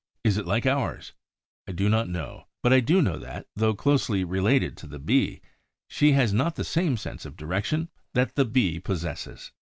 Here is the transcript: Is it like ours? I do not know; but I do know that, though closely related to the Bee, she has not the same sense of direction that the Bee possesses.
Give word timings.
Is 0.23 0.37
it 0.37 0.47
like 0.47 0.65
ours? 0.65 1.13
I 1.67 1.73
do 1.73 1.87
not 1.87 2.09
know; 2.09 2.47
but 2.63 2.73
I 2.73 2.79
do 2.79 3.03
know 3.03 3.19
that, 3.19 3.45
though 3.55 3.75
closely 3.75 4.23
related 4.23 4.75
to 4.77 4.87
the 4.87 4.97
Bee, 4.97 5.41
she 5.87 6.13
has 6.13 6.33
not 6.33 6.55
the 6.55 6.63
same 6.63 6.97
sense 6.97 7.23
of 7.23 7.37
direction 7.37 7.87
that 8.15 8.33
the 8.33 8.45
Bee 8.45 8.79
possesses. 8.79 9.51